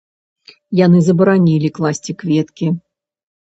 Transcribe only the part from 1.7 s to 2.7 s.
класці кветкі.